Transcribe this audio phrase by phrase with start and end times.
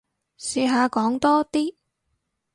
[0.39, 1.75] 試下講多啲